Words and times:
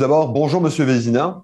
tout 0.00 0.06
d'abord, 0.06 0.30
bonjour 0.30 0.62
Monsieur 0.62 0.84
Vézina. 0.84 1.42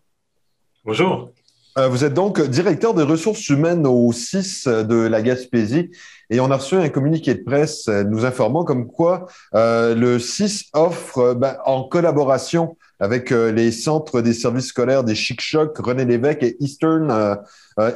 Bonjour. 0.82 1.28
vous 1.76 2.04
êtes 2.06 2.14
donc 2.14 2.40
directeur 2.40 2.94
des 2.94 3.02
ressources 3.02 3.50
humaines 3.50 3.86
au 3.86 4.10
6 4.10 4.66
de 4.66 4.94
la 4.94 5.20
Gaspésie 5.20 5.90
et 6.30 6.40
on 6.40 6.50
a 6.50 6.56
reçu 6.56 6.74
un 6.76 6.88
communiqué 6.88 7.34
de 7.34 7.42
presse 7.42 7.86
nous 7.88 8.24
informant 8.24 8.64
comme 8.64 8.86
quoi 8.86 9.26
le 9.52 10.16
6 10.18 10.70
offre 10.72 11.34
ben, 11.34 11.58
en 11.66 11.84
collaboration 11.84 12.78
avec 12.98 13.28
les 13.28 13.72
centres 13.72 14.22
des 14.22 14.32
services 14.32 14.68
scolaires 14.68 15.04
des 15.04 15.14
Chic-Chocs, 15.14 15.76
René 15.76 16.06
Lévesque 16.06 16.42
et 16.42 16.56
Eastern, 16.58 17.36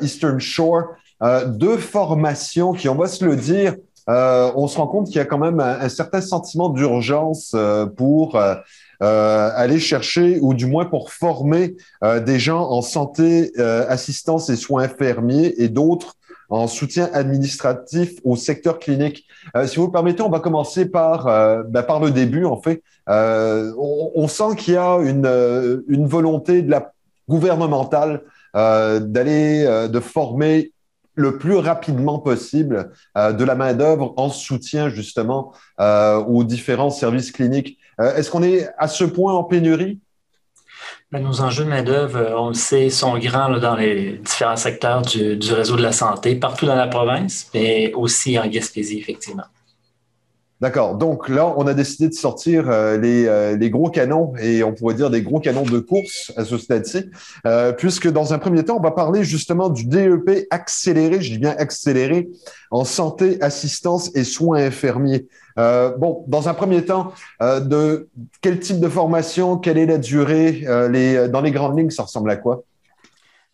Eastern 0.02 0.40
Shore, 0.40 0.88
deux 1.46 1.78
formations 1.78 2.74
qui, 2.74 2.90
on 2.90 2.96
va 2.96 3.06
se 3.06 3.24
le 3.24 3.34
dire, 3.34 3.76
euh, 4.10 4.50
on 4.56 4.66
se 4.66 4.76
rend 4.76 4.88
compte 4.88 5.06
qu'il 5.06 5.16
y 5.16 5.20
a 5.20 5.24
quand 5.24 5.38
même 5.38 5.60
un, 5.60 5.88
certain 5.88 6.20
sentiment 6.20 6.68
d'urgence 6.68 7.52
euh, 7.54 7.86
pour 7.86 8.36
euh, 9.02 9.50
aller 9.54 9.78
chercher 9.78 10.38
ou 10.40 10.54
du 10.54 10.66
moins 10.66 10.84
pour 10.84 11.12
former 11.12 11.76
des 12.02 12.38
gens 12.38 12.68
en 12.68 12.82
santé, 12.82 13.52
assistance 13.58 14.50
et 14.50 14.56
soins 14.56 14.84
infirmiers 14.84 15.54
et 15.58 15.68
d'autres 15.68 16.16
en 16.48 16.66
soutien 16.66 17.08
administratif 17.12 18.14
au 18.24 18.34
secteur 18.36 18.78
clinique. 18.78 19.26
si 19.66 19.76
vous 19.76 19.86
le 19.86 19.92
permettez, 19.92 20.22
on 20.22 20.30
va 20.30 20.40
commencer 20.40 20.86
par, 20.86 21.24
ben, 21.64 21.82
par 21.82 22.00
le 22.00 22.10
début, 22.10 22.44
en 22.44 22.60
fait. 22.60 22.82
On, 23.06 24.26
sent 24.28 24.56
qu'il 24.56 24.74
y 24.74 24.76
a 24.76 24.96
une, 24.96 25.82
une 25.88 26.06
volonté 26.06 26.62
de 26.62 26.70
la 26.70 26.92
gouvernementale 27.28 28.22
d'aller, 28.54 29.88
de 29.90 30.00
former 30.00 30.72
le 31.20 31.38
plus 31.38 31.56
rapidement 31.56 32.18
possible 32.18 32.92
euh, 33.16 33.32
de 33.32 33.44
la 33.44 33.54
main-d'œuvre 33.54 34.14
en 34.16 34.30
soutien 34.30 34.88
justement 34.88 35.52
euh, 35.80 36.16
aux 36.16 36.44
différents 36.44 36.90
services 36.90 37.32
cliniques. 37.32 37.78
Euh, 38.00 38.16
est-ce 38.16 38.30
qu'on 38.30 38.42
est 38.42 38.68
à 38.78 38.88
ce 38.88 39.04
point 39.04 39.34
en 39.34 39.44
pénurie? 39.44 39.98
Ben, 41.12 41.22
nos 41.22 41.40
enjeux 41.40 41.64
de 41.64 41.68
main-d'œuvre, 41.68 42.34
on 42.38 42.48
le 42.48 42.54
sait, 42.54 42.88
sont 42.88 43.18
grands 43.18 43.50
dans 43.58 43.74
les 43.74 44.12
différents 44.18 44.56
secteurs 44.56 45.02
du, 45.02 45.52
réseau 45.52 45.76
de 45.76 45.82
la 45.82 45.92
santé, 45.92 46.36
partout 46.36 46.66
dans 46.66 46.76
la 46.76 46.86
province, 46.86 47.50
mais 47.52 47.92
aussi 47.94 48.38
en 48.38 48.46
Gaspésie, 48.46 48.98
effectivement. 49.00 49.44
D'accord. 50.60 50.96
Donc 50.96 51.30
là, 51.30 51.54
on 51.56 51.66
a 51.66 51.72
décidé 51.72 52.08
de 52.08 52.14
sortir 52.14 52.68
euh, 52.68 52.98
les, 52.98 53.26
euh, 53.26 53.56
les, 53.56 53.70
gros 53.70 53.88
canons 53.88 54.34
et 54.38 54.62
on 54.62 54.74
pourrait 54.74 54.94
dire 54.94 55.08
des 55.08 55.22
gros 55.22 55.40
canons 55.40 55.62
de 55.62 55.78
course 55.78 56.32
à 56.36 56.44
ce 56.44 56.58
stade-ci, 56.58 57.06
euh, 57.46 57.72
puisque 57.72 58.10
dans 58.10 58.34
un 58.34 58.38
premier 58.38 58.62
temps, 58.62 58.76
on 58.76 58.82
va 58.82 58.90
parler 58.90 59.24
justement 59.24 59.70
du 59.70 59.86
DEP 59.86 60.46
accéléré, 60.50 61.22
je 61.22 61.32
dis 61.32 61.38
bien 61.38 61.54
accéléré, 61.56 62.28
en 62.70 62.84
santé, 62.84 63.40
assistance 63.40 64.14
et 64.14 64.22
soins 64.22 64.58
infirmiers. 64.58 65.26
bon, 65.56 66.24
dans 66.28 66.48
un 66.48 66.54
premier 66.54 66.84
temps, 66.84 67.12
de 67.40 68.08
quel 68.42 68.60
type 68.60 68.80
de 68.80 68.88
formation, 68.88 69.56
quelle 69.56 69.78
est 69.78 69.86
la 69.86 69.98
durée, 69.98 70.64
les, 70.90 71.28
dans 71.28 71.40
les 71.40 71.50
grandes 71.50 71.78
lignes, 71.78 71.90
ça 71.90 72.04
ressemble 72.04 72.30
à 72.30 72.36
quoi? 72.36 72.62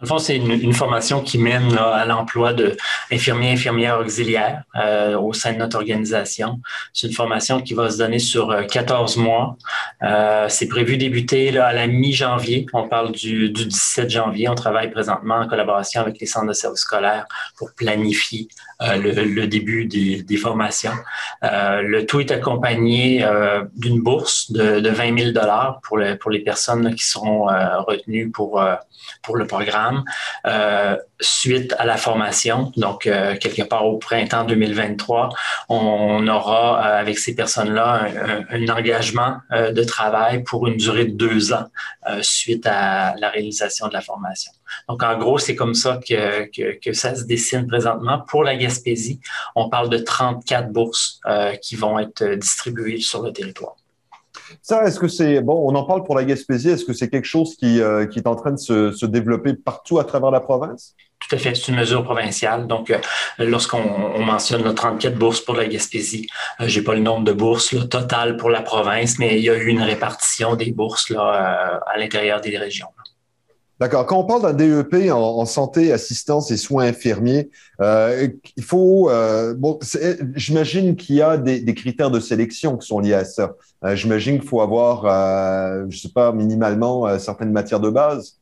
En 0.02 0.04
fond, 0.04 0.18
c'est 0.18 0.36
une, 0.36 0.74
formation 0.74 1.22
qui 1.22 1.38
mène 1.38 1.74
à 1.78 2.04
l'emploi 2.04 2.52
d'infirmiers 2.52 3.52
infirmières 3.52 3.98
auxiliaires 3.98 4.62
euh, 4.78 5.18
au 5.18 5.32
sein 5.32 5.54
de 5.54 5.58
notre 5.58 5.78
organisation. 5.78 6.60
C'est 6.92 7.06
une 7.06 7.14
formation 7.14 7.62
qui 7.62 7.72
va 7.72 7.88
se 7.88 7.96
donner 7.96 8.18
sur 8.18 8.54
14 8.66 9.16
euh, 9.16 9.22
mois. 9.22 9.56
Euh, 10.02 10.50
c'est 10.50 10.68
prévu 10.68 10.98
débuter 10.98 11.58
à 11.58 11.72
la 11.72 11.86
mi-janvier. 11.86 12.66
On 12.74 12.86
parle 12.88 13.12
du, 13.12 13.48
du, 13.48 13.64
17 13.64 14.10
janvier. 14.10 14.50
On 14.50 14.54
travaille 14.54 14.90
présentement 14.90 15.36
en 15.36 15.48
collaboration 15.48 16.02
avec 16.02 16.20
les 16.20 16.26
centres 16.26 16.48
de 16.48 16.52
services 16.52 16.82
scolaires 16.82 17.24
pour 17.56 17.72
planifier 17.72 18.48
le, 18.80 19.24
le, 19.24 19.46
début 19.46 19.86
des, 19.86 20.36
formations. 20.36 20.92
Le 21.40 22.02
tout 22.02 22.20
est 22.20 22.30
accompagné 22.30 23.26
d'une 23.74 24.02
bourse 24.02 24.52
de, 24.52 24.80
de 24.80 24.90
20 24.90 25.18
000 25.18 25.30
dollars 25.32 25.80
pour, 25.82 25.98
pour 26.20 26.30
les 26.30 26.40
personnes 26.40 26.94
qui 26.94 27.04
seront 27.04 27.46
retenues 27.86 28.30
pour, 28.30 28.62
pour 29.22 29.36
le 29.36 29.46
programme. 29.46 29.85
Suite 31.20 31.74
à 31.78 31.84
la 31.86 31.96
formation, 31.96 32.72
donc 32.76 33.02
quelque 33.02 33.62
part 33.62 33.86
au 33.86 33.98
printemps 33.98 34.44
2023, 34.44 35.30
on, 35.68 36.26
aura 36.28 36.80
avec 36.80 37.18
ces 37.18 37.34
personnes-là 37.34 38.08
un, 38.50 38.68
engagement 38.68 39.38
de 39.50 39.84
travail 39.84 40.42
pour 40.42 40.66
une 40.66 40.76
durée 40.76 41.06
de 41.06 41.16
deux 41.16 41.52
ans 41.52 41.66
suite 42.22 42.66
à 42.66 43.14
la 43.18 43.30
réalisation 43.30 43.88
de 43.88 43.92
la 43.92 44.00
formation. 44.00 44.52
Donc, 44.88 45.02
en 45.02 45.16
gros, 45.18 45.38
c'est 45.38 45.54
comme 45.54 45.74
ça 45.74 45.98
que, 46.06 46.92
ça 46.92 47.14
se 47.14 47.24
dessine 47.24 47.66
présentement. 47.66 48.20
Pour 48.28 48.44
la 48.44 48.56
Gaspésie, 48.56 49.20
on 49.54 49.68
parle 49.68 49.88
de 49.88 49.98
34 49.98 50.70
bourses 50.70 51.20
euh, 51.26 51.54
qui 51.56 51.76
vont 51.76 51.98
être 51.98 52.24
distribuées 52.34 53.00
sur 53.00 53.22
le 53.22 53.32
territoire. 53.32 53.76
Ça, 54.62 54.84
est-ce 54.84 54.98
que 54.98 55.08
c'est 55.08 55.40
bon 55.40 55.64
On 55.68 55.74
en 55.74 55.84
parle 55.84 56.04
pour 56.04 56.16
la 56.16 56.24
Gaspésie. 56.24 56.70
Est-ce 56.70 56.84
que 56.84 56.92
c'est 56.92 57.08
quelque 57.08 57.26
chose 57.26 57.56
qui, 57.56 57.80
euh, 57.80 58.06
est 58.08 58.26
en 58.26 58.36
train 58.36 58.52
de 58.52 58.58
se, 58.58 59.06
développer 59.06 59.54
partout 59.54 59.98
à 59.98 60.04
travers 60.04 60.30
la 60.30 60.40
province? 60.40 60.94
Tout 61.18 61.34
à 61.34 61.38
fait. 61.38 61.54
C'est 61.54 61.72
une 61.72 61.78
mesure 61.78 62.04
provinciale. 62.04 62.66
Donc, 62.66 62.90
euh, 62.90 62.98
lorsqu'on 63.38 64.18
mentionne 64.18 64.62
le 64.64 64.74
34 64.74 65.16
bourses 65.16 65.40
pour 65.40 65.54
la 65.54 65.66
Gaspésie, 65.66 66.26
je 66.60 66.66
j'ai 66.66 66.82
pas 66.82 66.94
le 66.94 67.00
nombre 67.00 67.24
de 67.24 67.32
bourses 67.32 67.72
là, 67.72 67.84
total 67.84 68.36
pour 68.36 68.50
la 68.50 68.60
province, 68.60 69.18
mais 69.18 69.38
il 69.38 69.44
y 69.44 69.50
a 69.50 69.54
eu 69.56 69.66
une 69.66 69.82
répartition 69.82 70.56
des 70.56 70.72
bourses 70.72 71.08
là, 71.08 71.80
à 71.86 71.98
l'intérieur 71.98 72.40
des 72.42 72.58
régions. 72.58 72.88
D'accord. 73.78 74.06
Quand 74.06 74.18
on 74.18 74.24
parle 74.24 74.56
d'un 74.56 74.82
DEP 74.82 75.10
en, 75.12 75.44
santé, 75.44 75.92
assistance 75.92 76.50
et 76.50 76.56
soins 76.56 76.86
infirmiers, 76.86 77.50
euh, 77.82 78.28
il 78.56 78.62
faut. 78.62 79.10
Euh, 79.10 79.54
bon, 79.54 79.78
j'imagine 80.34 80.96
qu'il 80.96 81.16
y 81.16 81.22
a 81.22 81.36
des, 81.36 81.74
critères 81.74 82.10
de 82.10 82.18
sélection 82.18 82.78
qui 82.78 82.86
sont 82.86 83.00
liés 83.00 83.12
à 83.12 83.24
ça. 83.24 83.54
Euh, 83.84 83.94
j'imagine 83.94 84.38
qu'il 84.38 84.48
faut 84.48 84.62
avoir, 84.62 85.04
euh, 85.04 85.84
je 85.90 85.98
sais 85.98 86.08
pas, 86.08 86.32
minimalement 86.32 87.06
euh, 87.06 87.18
certaines 87.18 87.52
matières 87.52 87.80
de 87.80 87.90
base. 87.90 88.38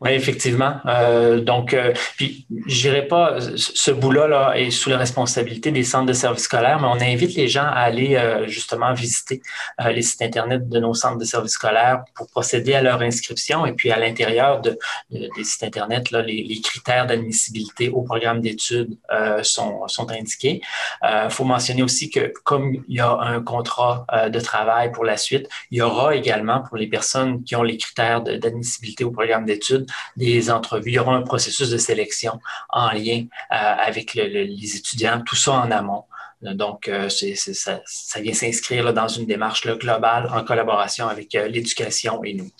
Oui, 0.00 0.10
effectivement. 0.10 0.76
Euh, 0.86 1.40
donc, 1.40 1.74
euh, 1.74 1.92
puis 2.16 2.46
je 2.66 2.80
dirais 2.82 3.06
pas, 3.06 3.38
ce 3.56 3.90
bout-là 3.90 4.26
là, 4.26 4.52
est 4.56 4.70
sous 4.70 4.90
la 4.90 4.98
responsabilité 4.98 5.70
des 5.70 5.84
centres 5.84 6.06
de 6.06 6.12
services 6.12 6.44
scolaires, 6.44 6.80
mais 6.80 6.88
on 6.88 7.00
invite 7.00 7.34
les 7.34 7.48
gens 7.48 7.64
à 7.64 7.80
aller 7.80 8.16
euh, 8.16 8.46
justement 8.48 8.92
visiter 8.92 9.42
euh, 9.80 9.90
les 9.90 10.02
sites 10.02 10.22
internet 10.22 10.68
de 10.68 10.78
nos 10.78 10.94
centres 10.94 11.18
de 11.18 11.24
services 11.24 11.52
scolaires 11.52 12.04
pour 12.14 12.28
procéder 12.28 12.74
à 12.74 12.82
leur 12.82 13.00
inscription. 13.02 13.66
Et 13.66 13.72
puis 13.72 13.90
à 13.90 13.98
l'intérieur 13.98 14.60
de, 14.60 14.78
des 15.10 15.44
sites 15.44 15.62
internet, 15.62 16.10
là, 16.10 16.22
les, 16.22 16.42
les 16.42 16.60
critères 16.60 17.06
d'admissibilité 17.06 17.88
au 17.88 18.02
programme 18.02 18.40
d'études 18.40 18.96
sont, 19.42 19.86
sont 19.88 20.10
indiqués. 20.10 20.60
Il 21.02 21.30
faut 21.30 21.44
mentionner 21.44 21.82
aussi 21.82 22.10
que 22.10 22.32
comme 22.44 22.74
il 22.88 22.96
y 22.96 23.00
a 23.00 23.12
un 23.12 23.40
contrat 23.42 24.06
de 24.28 24.40
travail 24.40 24.92
pour 24.92 25.04
la 25.04 25.16
suite, 25.16 25.48
il 25.70 25.78
y 25.78 25.82
aura 25.82 26.14
également 26.14 26.62
pour 26.62 26.76
les 26.76 26.86
personnes 26.86 27.42
qui 27.44 27.56
ont 27.56 27.62
les 27.62 27.76
critères 27.76 28.22
d'admissibilité 28.22 29.04
au 29.04 29.10
programme 29.10 29.44
d'études, 29.44 29.86
des 30.16 30.50
entrevues. 30.50 30.90
Il 30.90 30.94
y 30.94 30.98
aura 30.98 31.14
un 31.14 31.22
processus 31.22 31.70
de 31.70 31.78
sélection 31.78 32.40
en 32.70 32.90
lien 32.92 33.24
euh, 33.52 33.54
avec 33.54 34.14
les 34.14 34.76
étudiants, 34.76 35.22
tout 35.24 35.36
ça 35.36 35.52
en 35.52 35.70
amont. 35.70 36.04
Donc, 36.42 36.88
euh, 36.88 37.08
ça, 37.08 38.20
vient 38.20 38.34
s'inscrire 38.34 38.92
dans 38.92 39.08
une 39.08 39.26
démarche 39.26 39.66
globale 39.66 40.28
en 40.30 40.44
collaboration 40.44 41.08
avec 41.08 41.34
euh, 41.34 41.48
l'éducation 41.48 42.22
et 42.22 42.34
nous. 42.34 42.50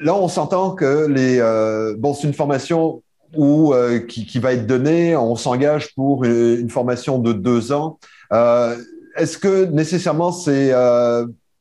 Là, 0.00 0.14
on 0.14 0.28
s'entend 0.28 0.72
que 0.72 1.12
c'est 1.16 2.24
une 2.24 2.34
formation 2.34 3.02
qui, 3.32 4.38
va 4.38 4.52
être 4.52 4.66
donnée, 4.66 5.16
on 5.16 5.36
s'engage 5.36 5.94
pour 5.94 6.24
une, 6.24 6.70
formation 6.70 7.18
de 7.18 7.32
deux 7.32 7.72
ans. 7.72 7.98
Est-ce 8.30 9.38
que 9.38 9.64
nécessairement 9.64 10.32
c'est 10.32 10.72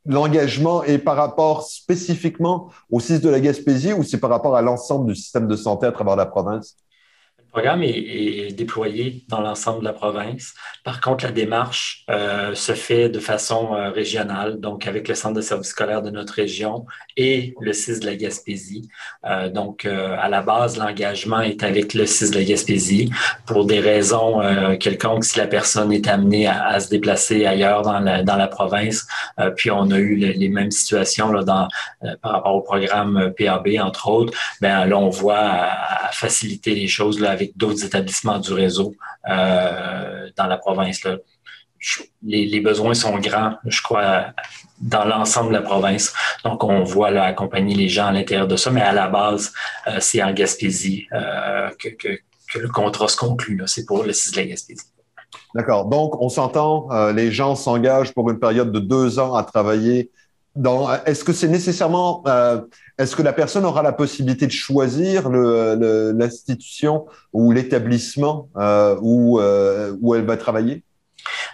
l'engagement 0.05 0.83
est 0.83 0.97
par 0.97 1.16
rapport 1.16 1.63
spécifiquement 1.63 2.69
au 2.89 2.99
CIS 2.99 3.19
de 3.19 3.29
la 3.29 3.39
Gaspésie 3.39 3.93
ou 3.93 4.03
c'est 4.03 4.19
par 4.19 4.30
rapport 4.30 4.56
à 4.56 4.62
l'ensemble 4.62 5.07
du 5.07 5.15
système 5.15 5.47
de 5.47 5.56
santé 5.56 5.85
à 5.88 5.91
travers 5.91 6.15
la 6.15 6.25
province? 6.25 6.77
Le 7.56 7.62
programme 7.62 7.84
est, 7.84 8.52
déployé 8.52 9.24
dans 9.30 9.40
l'ensemble 9.40 9.80
de 9.80 9.86
la 9.86 9.94
province. 9.94 10.54
Par 10.84 11.00
contre, 11.00 11.24
la 11.24 11.31
démarche 11.31 12.04
euh, 12.10 12.54
se 12.54 12.74
fait 12.74 13.07
de 13.07 13.19
façon 13.19 13.74
euh, 13.74 13.92
régionale, 13.92 14.60
donc 14.60 14.88
avec 14.88 15.07
le 15.07 15.16
centre 15.16 15.36
de 15.36 15.42
services 15.42 15.69
scolaires 15.69 16.02
de 16.02 16.10
notre 16.10 16.34
région 16.34 16.86
et 17.16 17.54
le 17.62 17.72
CIS 17.72 18.02
de 18.02 18.07
la 18.07 18.16
Gaspésie. 18.16 18.90
Euh, 19.25 19.50
donc, 19.50 19.86
à 19.86 20.28
la 20.28 20.42
base, 20.42 20.78
l'engagement 20.78 21.40
est 21.40 21.63
avec 21.63 21.94
le 21.94 22.06
CIS 22.06 22.31
de 22.31 22.36
la 22.36 22.44
Gaspésie 22.44 23.10
pour 23.46 23.66
des 23.66 23.80
raisons 23.80 24.42
quelconques 24.78 25.24
si 25.24 25.38
la 25.38 25.48
personne 25.48 25.94
est 25.94 26.07
amenée 26.10 26.48
à, 26.48 26.78
se 26.81 26.90
déplacer 26.90 27.46
ailleurs 27.46 27.84
dans 27.84 28.00
la, 28.00 28.48
province. 28.48 29.07
puis, 29.56 29.72
on 29.72 29.92
a 29.92 29.98
eu 29.98 30.16
les 30.16 30.50
mêmes 30.50 30.72
situations 30.72 31.31
là, 31.31 31.44
dans, 31.44 31.68
par 32.22 32.34
rapport 32.34 32.56
au 32.56 32.62
programme 32.62 33.34
PAB, 33.38 33.68
entre 33.80 34.10
autres. 34.10 34.34
Ben, 34.60 34.86
là, 34.86 34.98
on 34.98 35.10
voit 35.10 35.40
à, 35.40 36.12
faciliter 36.12 36.75
les 36.75 36.88
choses 36.88 37.19
là, 37.19 37.31
avec 37.31 37.44
d'autres 37.56 37.86
établissements 37.86 38.39
du 38.39 38.53
réseau 38.53 38.94
euh, 39.30 40.30
dans 40.36 40.47
la 40.47 40.57
province. 40.57 41.01
Les, 42.24 42.59
besoins 42.62 42.94
sont 42.94 43.18
grands, 43.19 43.56
je 43.65 43.81
crois, 43.81 44.27
dans 44.80 45.06
l'ensemble 45.06 45.50
de 45.50 45.56
la 45.56 45.62
province. 45.62 46.13
Donc, 46.44 46.63
on 46.63 46.83
voit 46.83 47.09
accompagner 47.09 47.75
les 47.75 47.89
gens 47.89 48.07
à 48.07 48.12
l'intérieur 48.12 48.47
de 48.47 48.56
ça, 48.56 48.71
mais 48.71 48.81
à 48.81 48.92
la 48.92 49.07
base, 49.07 49.53
euh, 49.88 49.97
c'est 50.00 50.24
en 50.24 50.33
Gaspésie 50.33 51.07
euh, 51.13 51.69
que, 51.80 51.89
que, 51.89 52.19
le 52.57 52.69
contrat 52.69 53.07
se 53.07 53.18
conclut. 53.18 53.62
C'est 53.65 53.86
pour 53.86 54.03
le 54.03 54.13
CIS 54.13 54.31
de 54.31 54.38
la 54.38 54.45
Gaspésie. 54.45 54.86
D'accord. 55.53 55.86
Donc, 55.86 56.19
on 56.21 56.30
s'entend, 56.30 56.88
les 57.12 57.31
gens 57.31 57.56
s'engagent 57.56 58.13
pour 58.13 58.30
une 58.30 58.39
période 58.39 58.71
de 58.71 58.80
deux 58.80 59.19
ans 59.19 59.36
à 59.36 59.44
travailler 59.44 60.09
est-ce 61.06 61.24
que 61.24 61.34
c'est 61.34 61.50
nécessairement, 61.50 62.24
est-ce 62.98 63.16
que 63.16 63.22
la 63.22 63.34
personne 63.34 63.66
aura 63.66 63.84
la 63.84 63.92
possibilité 63.92 64.48
de 64.48 64.52
choisir 64.52 65.30
l'institution 65.30 67.06
ou 67.34 67.52
l'établissement 67.52 68.50
où, 69.02 69.42
où 69.42 70.16
elle 70.16 70.25
va 70.25 70.38
travailler? 70.38 70.84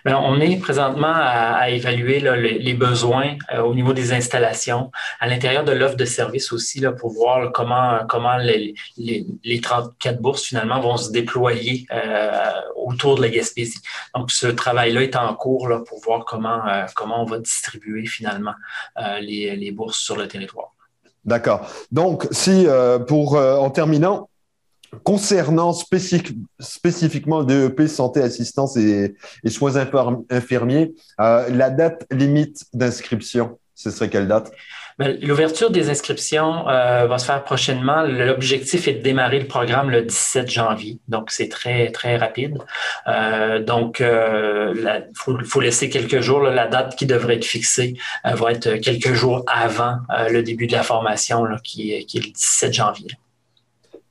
Bien, 0.05 0.17
on 0.17 0.39
est 0.39 0.57
présentement 0.57 1.13
à, 1.13 1.69
évaluer 1.69 2.19
les, 2.19 2.73
besoins 2.73 3.35
euh, 3.53 3.61
au 3.61 3.75
niveau 3.75 3.93
des 3.93 4.13
installations, 4.13 4.91
à 5.19 5.27
l'intérieur 5.27 5.63
de 5.63 5.71
l'offre 5.71 5.95
de 5.95 6.05
service 6.05 6.51
aussi, 6.51 6.81
pour 6.99 7.11
voir 7.11 7.51
comment, 7.51 8.37
les, 8.37 8.73
les, 8.97 9.61
34 9.61 10.21
bourses 10.21 10.43
finalement 10.43 10.79
vont 10.79 10.97
se 10.97 11.11
déployer 11.11 11.85
euh, 11.93 12.31
autour 12.75 13.15
de 13.15 13.21
la 13.21 13.29
Gaspésie. 13.29 13.81
Donc, 14.15 14.31
ce 14.31 14.47
travail-là 14.47 15.03
est 15.03 15.15
en 15.15 15.33
cours 15.35 15.69
pour 15.87 16.01
voir 16.01 16.25
comment, 16.25 16.67
euh, 16.67 16.85
comment 16.95 17.21
on 17.21 17.25
va 17.25 17.39
distribuer 17.39 18.05
finalement 18.05 18.53
les 19.21 19.71
bourses 19.71 19.99
sur 19.99 20.17
le 20.17 20.27
territoire. 20.27 20.73
D'accord. 21.23 21.69
Donc, 21.91 22.27
si 22.31 22.65
pour 23.07 23.35
en 23.35 23.69
terminant, 23.69 24.30
Concernant 25.03 25.73
spécifiquement 25.73 27.39
le 27.39 27.45
DEP 27.45 27.87
santé, 27.87 28.21
assistance 28.21 28.77
et, 28.77 29.15
soins 29.47 29.73
infirmiers, 30.29 30.93
euh, 31.19 31.49
la 31.49 31.69
date 31.69 32.05
limite 32.11 32.65
d'inscription, 32.73 33.57
ce 33.73 33.89
serait 33.89 34.09
quelle 34.09 34.27
date? 34.27 34.51
Ben, 34.99 35.17
l'ouverture 35.21 35.71
des 35.71 35.89
inscriptions 35.89 36.67
euh, 36.69 37.07
va 37.07 37.17
se 37.17 37.25
faire 37.25 37.43
prochainement. 37.43 38.03
L'objectif 38.03 38.87
est 38.87 38.95
de 38.95 39.01
démarrer 39.01 39.39
le 39.39 39.47
programme 39.47 39.89
le 39.89 40.03
17 40.03 40.51
janvier, 40.51 40.99
donc 41.07 41.31
c'est 41.31 41.49
très 41.49 41.91
très 41.91 42.17
rapide. 42.17 42.59
Euh, 43.07 43.63
donc, 43.63 44.03
il 44.03 45.05
faut, 45.15 45.61
laisser 45.61 45.89
quelques 45.89 46.19
jours. 46.19 46.41
la 46.41 46.67
date 46.67 46.95
qui 46.95 47.07
devrait 47.07 47.37
être 47.37 47.45
fixée 47.45 47.95
va 48.23 48.51
être 48.51 48.75
quelques 48.75 49.13
jours 49.13 49.43
avant 49.47 49.95
le 50.29 50.43
début 50.43 50.67
de 50.67 50.73
la 50.73 50.83
formation, 50.83 51.45
qui, 51.63 52.05
qui, 52.05 52.17
est 52.17 52.25
le 52.25 52.31
17 52.31 52.73
janvier. 52.73 53.07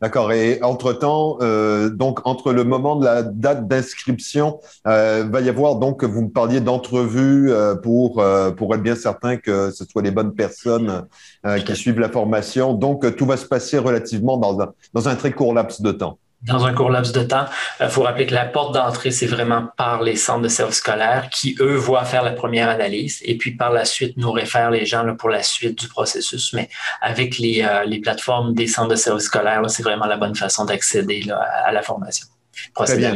D'accord. 0.00 0.32
Et 0.32 0.62
entre-temps, 0.62 1.36
euh, 1.42 1.90
donc 1.90 2.26
entre 2.26 2.52
le 2.52 2.64
moment 2.64 2.96
de 2.96 3.04
la 3.04 3.22
date 3.22 3.68
d'inscription, 3.68 4.58
euh, 4.86 5.26
va 5.30 5.42
y 5.42 5.48
avoir 5.50 5.76
donc, 5.76 6.04
vous 6.04 6.22
me 6.22 6.30
parliez 6.30 6.60
d'entrevue 6.60 7.52
euh, 7.52 7.74
pour, 7.74 8.18
euh, 8.20 8.50
pour 8.50 8.74
être 8.74 8.82
bien 8.82 8.94
certain 8.94 9.36
que 9.36 9.70
ce 9.70 9.84
soit 9.84 10.00
les 10.00 10.10
bonnes 10.10 10.34
personnes 10.34 11.06
euh, 11.44 11.58
qui 11.58 11.76
suivent 11.76 12.00
la 12.00 12.08
formation. 12.08 12.72
Donc, 12.72 13.14
tout 13.16 13.26
va 13.26 13.36
se 13.36 13.44
passer 13.44 13.76
relativement 13.76 14.38
dans 14.38 14.58
un, 14.62 14.72
dans 14.94 15.08
un 15.08 15.16
très 15.16 15.32
court 15.32 15.52
laps 15.52 15.82
de 15.82 15.92
temps 15.92 16.18
dans 16.42 16.64
un 16.64 16.72
court 16.72 16.90
laps 16.90 17.12
de 17.12 17.22
temps. 17.22 17.46
Il 17.80 17.88
faut 17.88 18.02
rappeler 18.02 18.26
que 18.26 18.34
la 18.34 18.46
porte 18.46 18.74
d'entrée, 18.74 19.10
c'est 19.10 19.26
vraiment 19.26 19.68
par 19.76 20.02
les 20.02 20.16
centres 20.16 20.42
de 20.42 20.48
services 20.48 20.76
scolaires 20.76 21.28
qui, 21.30 21.56
eux, 21.60 21.74
voient 21.74 22.04
faire 22.04 22.22
la 22.22 22.32
première 22.32 22.68
analyse 22.68 23.20
et 23.24 23.36
puis 23.36 23.52
par 23.52 23.72
la 23.72 23.84
suite 23.84 24.16
nous 24.16 24.32
réfèrent 24.32 24.70
les 24.70 24.86
gens 24.86 25.02
là, 25.02 25.14
pour 25.14 25.28
la 25.28 25.42
suite 25.42 25.78
du 25.78 25.88
processus. 25.88 26.52
Mais 26.52 26.68
avec 27.00 27.38
les, 27.38 27.62
euh, 27.62 27.84
les 27.84 28.00
plateformes 28.00 28.54
des 28.54 28.66
centres 28.66 28.88
de 28.88 28.96
services 28.96 29.24
scolaires, 29.24 29.62
c'est 29.68 29.82
vraiment 29.82 30.06
la 30.06 30.16
bonne 30.16 30.34
façon 30.34 30.64
d'accéder 30.64 31.24
à 31.64 31.72
la 31.72 31.82
formation. 31.82 32.26
Procéder 32.74 33.06
à 33.06 33.12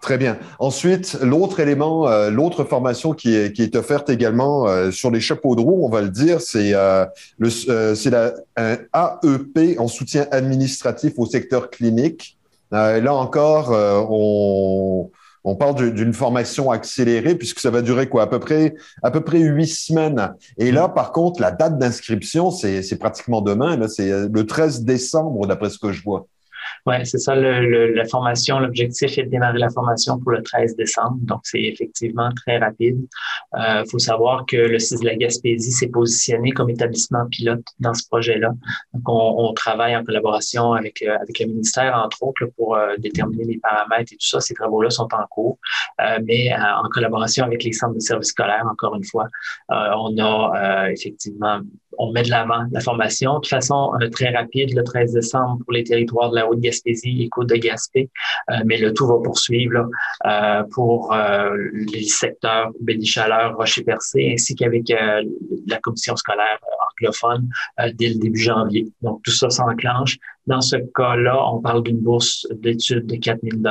Très 0.00 0.16
bien. 0.16 0.38
Ensuite, 0.58 1.18
l'autre 1.20 1.60
élément, 1.60 2.08
euh, 2.08 2.30
l'autre 2.30 2.64
formation 2.64 3.12
qui 3.12 3.36
est, 3.36 3.52
qui 3.52 3.62
est 3.62 3.76
offerte 3.76 4.08
également 4.08 4.66
euh, 4.66 4.90
sur 4.90 5.10
les 5.10 5.20
chapeaux 5.20 5.54
de 5.54 5.60
roue, 5.60 5.84
on 5.84 5.90
va 5.90 6.00
le 6.00 6.08
dire, 6.08 6.40
c'est 6.40 6.72
euh, 6.74 7.04
le 7.38 7.50
c'est 7.50 8.08
la 8.10 8.32
un 8.56 8.78
AEP 8.94 9.78
en 9.78 9.88
soutien 9.88 10.26
administratif 10.30 11.12
au 11.18 11.26
secteur 11.26 11.68
clinique. 11.68 12.38
là 12.70 13.12
encore, 13.12 13.72
on, 14.10 15.10
on 15.44 15.56
parle 15.56 15.92
d'une 15.92 16.14
formation 16.14 16.70
accélérée 16.70 17.34
puisque 17.34 17.60
ça 17.60 17.70
va 17.70 17.82
durer 17.82 18.08
quoi? 18.08 18.22
À 18.22 18.26
peu 18.26 18.38
près 18.38 18.74
à 19.02 19.10
peu 19.10 19.20
près 19.20 19.40
huit 19.40 19.66
semaines. 19.66 20.34
Et 20.56 20.72
là, 20.72 20.88
par 20.88 21.12
contre, 21.12 21.42
la 21.42 21.50
date 21.50 21.78
d'inscription, 21.78 22.50
c'est 22.50 22.98
pratiquement 22.98 23.42
demain. 23.42 23.76
Là, 23.76 23.88
c'est 23.88 24.28
le 24.28 24.46
13 24.46 24.84
décembre, 24.84 25.46
d'après 25.46 25.68
ce 25.68 25.78
que 25.78 25.92
je 25.92 26.02
vois. 26.02 26.26
Oui, 26.86 26.94
c'est 27.04 27.18
ça 27.18 27.34
le, 27.34 27.92
la 27.94 28.04
formation. 28.04 28.58
L'objectif 28.58 29.18
est 29.18 29.24
de 29.24 29.30
démarrer 29.30 29.58
la 29.58 29.70
formation 29.70 30.18
pour 30.18 30.32
le 30.32 30.42
13 30.42 30.76
décembre. 30.76 31.18
Donc, 31.22 31.40
c'est 31.44 31.62
effectivement 31.62 32.30
très 32.34 32.58
rapide. 32.58 32.98
Il 33.54 33.60
euh, 33.60 33.84
faut 33.90 33.98
savoir 33.98 34.46
que 34.46 34.56
le 34.56 34.78
CIS 34.78 35.00
de 35.00 35.06
la 35.06 35.16
Gaspésie 35.16 35.72
s'est 35.72 35.88
positionné 35.88 36.52
comme 36.52 36.70
établissement 36.70 37.26
pilote 37.30 37.64
dans 37.80 37.94
ce 37.94 38.06
projet-là. 38.08 38.52
Donc, 38.94 39.08
on, 39.08 39.48
on, 39.48 39.52
travaille 39.52 39.94
en 39.96 40.04
collaboration 40.04 40.72
avec, 40.72 41.02
euh, 41.02 41.16
avec 41.16 41.38
le 41.38 41.46
ministère, 41.46 41.94
entre 42.02 42.22
autres, 42.22 42.46
pour 42.56 42.76
euh, 42.76 42.96
déterminer 42.98 43.44
les 43.44 43.58
paramètres 43.58 44.12
et 44.12 44.16
tout 44.16 44.26
ça. 44.26 44.40
Ces 44.40 44.54
travaux-là 44.54 44.90
sont 44.90 45.08
en 45.12 45.26
cours. 45.28 45.58
Euh, 46.00 46.18
mais 46.24 46.50
en 46.54 46.88
collaboration 46.88 47.44
avec 47.44 47.64
les 47.64 47.72
centres 47.72 47.94
de 47.94 48.00
services 48.00 48.28
scolaires, 48.28 48.66
encore 48.70 48.94
une 48.94 49.04
fois, 49.04 49.26
on 49.68 50.16
a 50.18 50.90
effectivement 50.90 51.60
on 51.98 52.12
met 52.12 52.22
de 52.22 52.30
l'avant 52.30 52.64
la 52.70 52.80
formation 52.80 53.38
de 53.38 53.46
façon 53.46 53.92
euh, 54.00 54.08
très 54.08 54.30
rapide 54.30 54.74
le 54.74 54.82
13 54.82 55.12
décembre 55.12 55.58
pour 55.64 55.72
les 55.72 55.84
territoires 55.84 56.30
de 56.30 56.36
la 56.36 56.48
Haute-Gaspésie 56.48 57.22
et 57.22 57.28
Côte-de-Gaspé, 57.28 58.10
euh, 58.50 58.54
mais 58.64 58.78
le 58.78 58.92
tout 58.92 59.06
va 59.06 59.18
poursuivre 59.22 59.88
euh, 60.26 60.62
pour 60.72 61.14
les 61.92 62.04
secteurs 62.04 62.70
Béni-Chaleur, 62.80 63.56
Rocher-Percé, 63.56 64.32
ainsi 64.32 64.54
qu'avec 64.54 64.88
la 64.88 65.78
commission 65.78 66.16
scolaire 66.16 66.58
anglophone 66.92 67.48
dès 67.94 68.08
le 68.08 68.18
début 68.18 68.40
janvier. 68.40 68.86
Donc, 69.02 69.22
tout 69.22 69.30
ça 69.30 69.50
s'enclenche 69.50 70.18
dans 70.46 70.60
ce 70.60 70.76
cas-là, 70.76 71.38
on 71.52 71.60
parle 71.60 71.82
d'une 71.82 72.00
bourse 72.00 72.46
d'études 72.50 73.06
de 73.06 73.16
4 73.16 73.40
000 73.42 73.62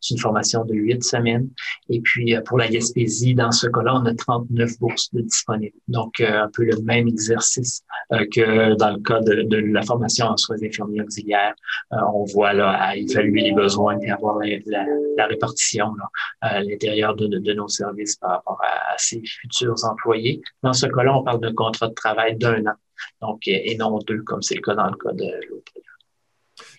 C'est 0.00 0.14
une 0.14 0.20
formation 0.20 0.64
de 0.64 0.74
8 0.74 1.02
semaines. 1.02 1.48
Et 1.88 2.00
puis, 2.00 2.34
euh, 2.34 2.40
pour 2.42 2.58
la 2.58 2.68
Gaspésie, 2.68 3.34
dans 3.34 3.52
ce 3.52 3.66
cas-là, 3.66 3.96
on 3.96 4.06
a 4.06 4.14
39 4.14 4.78
bourses 4.78 5.12
de 5.12 5.22
disponibles. 5.22 5.76
Donc, 5.88 6.20
euh, 6.20 6.44
un 6.44 6.50
peu 6.52 6.64
le 6.64 6.80
même 6.82 7.08
exercice 7.08 7.82
euh, 8.12 8.24
que 8.32 8.74
dans 8.76 8.90
le 8.90 9.00
cas 9.00 9.20
de, 9.20 9.56
la 9.56 9.82
formation 9.82 10.26
en 10.26 10.36
soins 10.36 10.56
infirmiers 10.62 11.02
auxiliaires. 11.02 11.54
on 11.90 12.24
voit 12.24 12.52
là 12.52 12.70
à 12.70 12.96
évaluer 12.96 13.42
les 13.42 13.52
besoins 13.52 13.98
et 14.00 14.10
avoir 14.10 14.38
la, 14.38 14.84
la, 15.16 15.26
répartition 15.26 15.86
là, 15.94 16.08
à 16.40 16.62
l'intérieur 16.62 17.14
de, 17.16 17.26
de, 17.26 17.52
nos 17.52 17.68
services 17.68 18.16
par 18.16 18.30
rapport 18.30 18.60
à, 18.62 18.94
à 18.94 18.98
ces 18.98 19.22
futurs 19.24 19.84
employés. 19.84 20.40
Dans 20.62 20.72
ce 20.72 20.86
cas-là, 20.86 21.16
on 21.16 21.24
parle 21.24 21.40
d'un 21.40 21.54
contrat 21.54 21.88
de 21.88 21.94
travail 21.94 22.36
d'un 22.36 22.64
an. 22.66 22.74
Donc, 23.20 23.46
et 23.46 23.76
non 23.76 23.98
deux, 23.98 24.22
comme 24.22 24.42
c'est 24.42 24.54
le 24.54 24.62
cas 24.62 24.74
dans 24.74 24.90
le 24.90 24.96
cas 24.96 25.12
de 25.12 25.24
l'autre. 25.48 25.72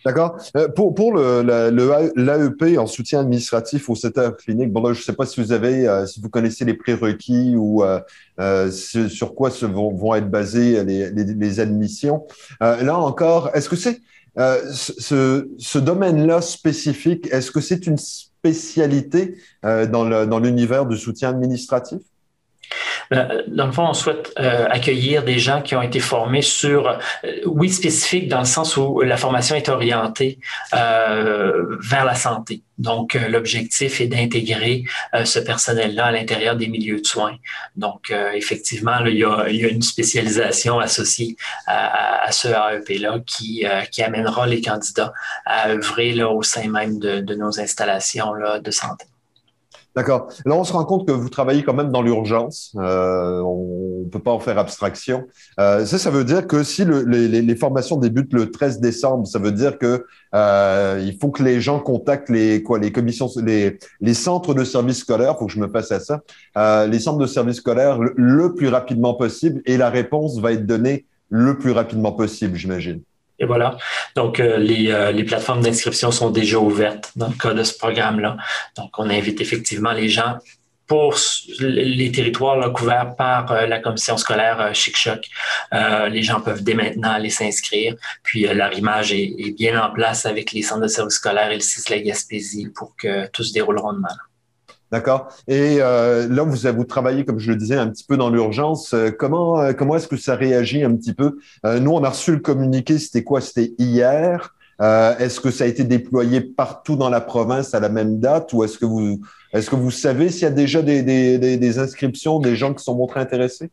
D'accord? 0.08 0.38
Euh, 0.56 0.70
pour, 0.70 0.96
pour 0.96 1.18
l'AEP 1.18 2.78
en 2.78 2.88
soutien 2.88 3.20
administratif 3.20 3.90
au 3.90 3.96
secteur 3.96 4.38
clinique, 4.38 4.72
bon, 4.72 4.94
je 4.94 5.02
ne 5.02 5.04
sais 5.04 5.12
pas 5.12 5.26
si 5.26 5.42
vous 5.42 5.52
avez, 5.52 5.86
euh, 5.86 6.06
si 6.06 6.22
vous 6.22 6.30
connaissez 6.30 6.64
les 6.64 6.76
prérequis 6.76 7.56
ou 7.58 7.84
euh, 7.84 8.72
sur 8.72 9.36
quoi 9.36 9.52
se 9.52 9.66
vont, 9.66 10.16
être 10.16 10.30
basées 10.30 10.82
les, 10.86 11.60
admissions. 11.60 12.26
là 12.62 12.98
encore, 12.98 13.52
est-ce 13.54 13.68
que 13.68 13.76
c'est 13.76 14.00
ce, 14.38 15.50
ce 15.58 15.78
domaine-là 15.78 16.40
spécifique, 16.40 17.28
est-ce 17.34 17.52
que 17.52 17.60
c'est 17.60 17.86
une 17.86 17.98
spécialité 17.98 19.36
dans 19.64 20.40
l'univers 20.40 20.86
du 20.86 20.96
soutien 20.96 21.32
administratif? 21.32 22.00
Euh, 23.14 23.44
dans 23.48 23.66
le 23.68 23.72
fond, 23.72 23.88
on 23.88 23.94
souhaite 23.94 24.34
euh, 24.40 24.68
accueillir 24.70 25.24
des 25.24 25.40
gens 25.40 25.62
qui 25.62 25.76
ont 25.76 25.82
été 25.82 26.00
formés 26.00 26.42
sur, 26.42 26.88
euh, 26.88 26.98
oui, 27.46 27.70
spécifique 27.70 28.28
dans 28.28 28.40
le 28.40 28.46
sens 28.46 28.78
où 28.78 29.02
la 29.02 29.18
formation 29.18 29.56
est 29.56 29.70
orientée 29.70 30.40
vers 30.72 32.06
la 32.06 32.16
santé. 32.16 32.62
Donc, 32.78 33.18
l'objectif 33.30 34.02
est 34.02 34.08
d'intégrer 34.08 34.84
ce 35.24 35.40
personnel-là 35.40 36.06
à 36.06 36.12
l'intérieur 36.12 36.56
des 36.56 36.68
milieux 36.68 37.02
de 37.02 37.06
soins. 37.06 37.36
Donc, 37.76 38.14
effectivement, 38.34 39.04
il, 39.06 39.18
y 39.18 39.24
a, 39.24 39.48
une 39.48 39.82
spécialisation 39.82 40.80
associée 40.80 41.36
à, 41.66 42.32
ce 42.32 42.48
AEP-là 42.48 43.20
qui, 43.26 43.66
qui 43.92 44.04
amènera 44.04 44.46
les 44.46 44.62
candidats 44.62 45.14
à 45.46 45.70
œuvrer 45.70 46.14
là, 46.14 46.30
au 46.30 46.44
sein 46.44 46.70
même 46.70 47.00
de, 47.00 47.20
de 47.20 47.36
nos 47.36 47.60
installations 47.60 48.34
là, 48.34 48.60
de 48.60 48.72
santé. 48.72 49.06
D'accord. 49.98 50.32
Là, 50.46 50.54
on 50.54 50.64
se 50.64 50.74
rend 50.74 50.86
compte 50.86 51.08
que 51.08 51.12
vous 51.12 51.28
travaillez 51.28 51.64
quand 51.64 51.74
même 51.74 51.90
dans 51.90 52.04
l'urgence. 52.04 52.72
Euh, 52.78 53.42
on 53.42 54.04
ne 54.06 54.10
peut 54.12 54.20
pas 54.20 54.30
en 54.30 54.40
faire 54.40 54.60
abstraction. 54.60 55.26
Euh, 55.60 55.88
ça, 55.88 55.98
ça 55.98 56.12
veut 56.12 56.24
dire 56.24 56.46
que 56.46 56.62
si 56.62 56.86
le, 56.86 57.02
les, 57.02 57.42
les, 57.42 57.56
formations 57.56 57.98
débutent 57.98 58.32
le 58.32 58.52
13 58.52 58.80
décembre, 58.80 59.26
ça 59.26 59.40
veut 59.40 59.52
dire 59.52 59.80
que 59.80 60.06
euh, 60.36 61.04
il 61.04 61.18
faut 61.20 61.32
que 61.32 61.42
les 61.42 61.62
gens 61.62 61.80
contactent 61.80 62.30
les 62.30 62.62
quoi, 62.62 62.78
les 62.78 62.92
commissions, 62.92 63.28
les, 63.44 63.80
les 64.00 64.14
centres 64.14 64.54
de 64.54 64.64
services 64.64 65.00
scolaires. 65.00 65.36
Faut 65.40 65.48
que 65.48 65.54
je 65.54 65.60
me 65.60 65.72
passe 65.72 65.92
à 65.92 66.00
ça. 66.00 66.22
Euh, 66.60 66.86
les 66.86 67.00
centres 67.00 67.18
de 67.18 67.26
services 67.26 67.58
scolaires 67.58 67.98
le 68.00 68.54
plus 68.54 68.68
rapidement 68.68 69.16
possible, 69.16 69.64
et 69.66 69.78
la 69.78 69.90
réponse 69.90 70.40
va 70.40 70.52
être 70.52 70.68
donnée 70.68 71.06
le 71.32 71.58
plus 71.58 71.72
rapidement 71.72 72.12
possible, 72.12 72.56
j'imagine. 72.56 73.02
Et 73.40 73.46
voilà. 73.46 73.78
Donc, 74.16 74.40
euh, 74.40 74.58
les, 74.58 74.92
euh, 74.92 75.12
les, 75.12 75.24
plateformes 75.24 75.62
d'inscription 75.62 76.12
sont 76.12 76.32
déjà 76.32 76.58
ouvertes 76.58 77.12
dans 77.16 77.28
le 77.28 77.36
cas 77.36 77.54
de 77.54 77.64
ce 77.64 77.78
programme-là. 77.78 78.38
Donc, 78.76 78.98
on 78.98 79.10
invite 79.10 79.42
effectivement 79.42 79.92
les 79.92 80.10
gens 80.10 80.38
pour 80.88 81.18
les 81.60 82.12
territoires 82.12 82.72
couverts 82.72 83.16
par 83.16 83.52
euh, 83.52 83.68
la 83.68 83.80
commission 83.80 84.16
scolaire 84.18 84.74
Chic-Choc. 84.74 85.28
les 86.10 86.24
gens 86.24 86.40
peuvent 86.40 86.64
dès 86.64 86.74
maintenant 86.74 87.12
aller 87.12 87.30
s'inscrire. 87.30 87.96
Puis, 88.24 88.42
l'arrimage 88.48 89.12
est, 89.12 89.36
est, 89.38 89.52
bien 89.52 89.80
en 89.82 89.92
place 89.92 90.26
avec 90.26 90.52
les 90.54 90.64
centres 90.64 90.82
de 90.82 90.88
services 90.88 91.16
scolaires 91.16 91.52
et 91.52 91.56
le 91.56 91.62
CIS 91.62 91.90
La 91.90 92.00
Gaspésie 92.00 92.70
pour 92.74 92.96
que 92.96 93.28
tout 93.28 93.44
se 93.44 93.54
déroule 93.54 93.80
rondement. 93.80 94.08
D'accord. 94.92 95.28
Et 95.48 95.78
euh, 95.82 96.28
là, 96.30 96.44
vous, 96.44 96.56
vous 96.56 96.84
travaillez, 96.86 97.26
comme 97.26 97.40
je 97.40 97.52
le 97.52 97.58
disais, 97.58 97.76
un 97.76 97.88
petit 97.88 98.06
peu 98.06 98.16
dans 98.16 98.30
l'urgence. 98.30 98.94
Euh, 98.94 99.12
comment 99.12 99.60
euh, 99.60 99.74
comment 99.74 99.98
est-ce 99.98 100.08
que 100.08 100.16
ça 100.16 100.36
réagit 100.36 100.84
un 100.84 100.96
petit 100.96 101.14
peu? 101.14 101.38
Nous, 101.66 101.92
on 101.92 102.04
a 102.04 102.10
reçu 102.10 102.32
le 102.32 102.40
communiqué. 102.40 102.98
C'était 102.98 103.24
quoi? 103.24 103.42
C'était 103.42 103.74
hier. 103.78 104.56
est-ce 104.80 105.40
que 105.40 105.52
ça 105.52 105.66
a 105.66 105.68
été 105.68 105.84
déployé 105.84 106.40
partout 106.42 106.96
dans 106.96 107.10
la 107.10 107.20
province 107.20 107.74
à 107.74 107.80
la 107.80 107.90
même 107.90 108.20
date, 108.20 108.54
ou 108.54 108.64
est-ce 108.64 108.78
que 108.78 108.86
vous 108.86 109.20
est-ce 109.54 109.70
que 109.70 109.76
vous 109.76 109.92
savez 109.92 110.30
s'il 110.30 110.44
y 110.44 110.46
a 110.46 110.52
déjà 110.52 110.82
des, 110.82 111.02
des, 111.04 111.58
des 111.58 111.80
inscriptions, 111.80 112.40
des 112.40 112.56
gens 112.56 112.74
qui 112.74 112.84
sont 112.84 112.96
montrés 112.96 113.20
intéressés? 113.20 113.70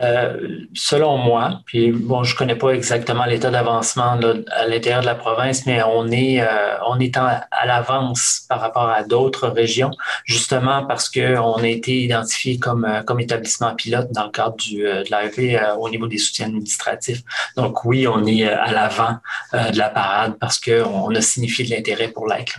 Euh, 0.00 0.58
selon 0.74 1.16
moi, 1.16 1.60
puis 1.66 1.90
bon, 1.90 2.22
je 2.22 2.36
connais 2.36 2.54
pas 2.54 2.70
exactement 2.70 3.24
l'état 3.24 3.50
d'avancement 3.50 4.18
à 4.50 4.66
l'intérieur 4.66 5.00
de 5.00 5.06
la 5.06 5.14
province, 5.14 5.66
mais 5.66 5.82
on 5.82 6.08
est 6.10 6.40
euh, 6.40 6.76
on 6.86 7.00
est 7.00 7.16
à 7.16 7.66
l'avance 7.66 8.44
par 8.48 8.60
rapport 8.60 8.88
à 8.88 9.02
d'autres 9.02 9.48
régions, 9.48 9.90
justement 10.24 10.86
parce 10.86 11.08
que 11.08 11.38
on 11.38 11.56
a 11.56 11.68
été 11.68 12.02
identifié 12.02 12.58
comme 12.58 12.84
euh, 12.84 13.02
comme 13.02 13.18
établissement 13.18 13.74
pilote 13.74 14.12
dans 14.12 14.24
le 14.24 14.30
cadre 14.30 14.56
du 14.56 14.78
de 14.78 15.10
l'AEP 15.10 15.60
au 15.78 15.88
niveau 15.90 16.06
des 16.06 16.18
soutiens 16.18 16.46
administratifs. 16.46 17.22
Donc 17.56 17.84
oui, 17.84 18.06
on 18.06 18.24
est 18.26 18.44
à 18.44 18.70
l'avant 18.72 19.16
de 19.52 19.76
la 19.76 19.88
parade 19.88 20.36
parce 20.38 20.58
que 20.58 20.84
on 20.84 21.14
a 21.14 21.20
signifié 21.20 21.64
de 21.64 21.70
l'intérêt 21.70 22.08
pour 22.08 22.26
l'AIC. 22.28 22.54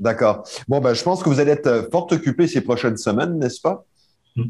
D'accord. 0.00 0.44
Bon, 0.68 0.80
ben, 0.80 0.94
je 0.94 1.02
pense 1.02 1.22
que 1.22 1.28
vous 1.28 1.40
allez 1.40 1.52
être 1.52 1.88
fort 1.90 2.06
occupé 2.10 2.46
ces 2.46 2.60
prochaines 2.60 2.96
semaines, 2.96 3.38
n'est-ce 3.38 3.60
pas? 3.60 3.84
Hmm. 4.36 4.44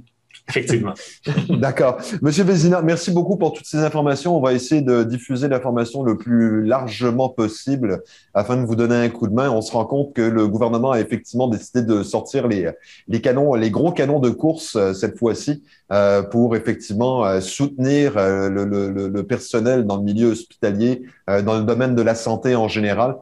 Effectivement. 0.48 0.94
D'accord. 1.50 1.98
Monsieur 2.22 2.44
Vézina, 2.44 2.82
merci 2.82 3.10
beaucoup 3.10 3.36
pour 3.36 3.52
toutes 3.52 3.66
ces 3.66 3.78
informations. 3.78 4.36
On 4.36 4.40
va 4.40 4.52
essayer 4.52 4.82
de 4.82 5.02
diffuser 5.02 5.48
l'information 5.48 6.02
le 6.02 6.16
plus 6.16 6.64
largement 6.64 7.28
possible 7.28 8.02
afin 8.34 8.56
de 8.56 8.66
vous 8.66 8.76
donner 8.76 8.94
un 8.94 9.08
coup 9.08 9.26
de 9.26 9.34
main. 9.34 9.50
On 9.50 9.60
se 9.60 9.72
rend 9.72 9.84
compte 9.84 10.14
que 10.14 10.22
le 10.22 10.48
gouvernement 10.48 10.92
a 10.92 11.00
effectivement 11.00 11.48
décidé 11.48 11.82
de 11.82 12.02
sortir 12.02 12.48
les, 12.48 12.70
les 13.08 13.20
canons, 13.20 13.54
les 13.54 13.70
gros 13.70 13.92
canons 13.92 14.20
de 14.20 14.30
course 14.30 14.76
euh, 14.76 14.92
cette 14.92 15.18
fois-ci 15.18 15.62
euh, 15.92 16.22
pour 16.22 16.56
effectivement 16.56 17.24
euh, 17.24 17.40
soutenir 17.40 18.14
le, 18.16 18.64
le, 18.64 19.22
personnel 19.24 19.84
dans 19.84 19.96
le 19.96 20.02
milieu 20.02 20.28
hospitalier, 20.28 21.02
dans 21.26 21.58
le 21.58 21.64
domaine 21.64 21.94
de 21.94 22.02
la 22.02 22.14
santé 22.14 22.54
en 22.54 22.68
général. 22.68 23.16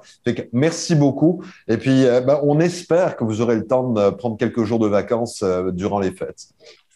merci 0.53 0.95
beaucoup. 0.95 1.43
Et 1.69 1.79
puis, 1.79 2.05
ben, 2.05 2.39
on 2.43 2.61
espère 2.61 3.17
que 3.17 3.25
vous 3.25 3.41
aurez 3.41 3.57
le 3.57 3.67
temps 3.67 3.93
de 3.93 4.11
prendre 4.11 4.37
quelques 4.37 4.63
jours 4.65 4.79
de 4.79 4.87
vacances 4.87 5.43
durant 5.73 5.99
les 5.99 6.13
fêtes. 6.13 6.49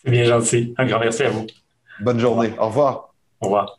C'est 0.04 0.10
bien 0.10 0.24
gentil. 0.24 0.74
Un 0.78 0.86
grand 0.86 1.00
merci 1.00 1.22
à 1.22 1.30
vous. 1.30 1.46
Bonne 2.00 2.18
journée. 2.18 2.52
Au 2.58 2.66
revoir. 2.66 3.14
Au 3.40 3.46
revoir. 3.46 3.68